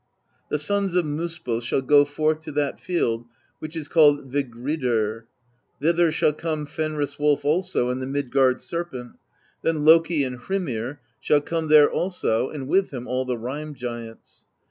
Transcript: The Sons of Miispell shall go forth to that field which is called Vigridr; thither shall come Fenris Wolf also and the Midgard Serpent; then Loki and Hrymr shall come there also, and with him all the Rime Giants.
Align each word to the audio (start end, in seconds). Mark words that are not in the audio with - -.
The 0.49 0.57
Sons 0.57 0.95
of 0.95 1.05
Miispell 1.05 1.61
shall 1.61 1.83
go 1.83 2.05
forth 2.05 2.41
to 2.45 2.51
that 2.53 2.79
field 2.79 3.27
which 3.59 3.75
is 3.75 3.87
called 3.87 4.31
Vigridr; 4.31 5.25
thither 5.79 6.11
shall 6.11 6.33
come 6.33 6.65
Fenris 6.65 7.19
Wolf 7.19 7.45
also 7.45 7.89
and 7.89 8.01
the 8.01 8.07
Midgard 8.07 8.61
Serpent; 8.61 9.19
then 9.61 9.85
Loki 9.85 10.23
and 10.23 10.39
Hrymr 10.39 10.97
shall 11.19 11.41
come 11.41 11.67
there 11.67 11.87
also, 11.87 12.49
and 12.49 12.67
with 12.67 12.89
him 12.89 13.05
all 13.07 13.25
the 13.25 13.37
Rime 13.37 13.75
Giants. 13.75 14.47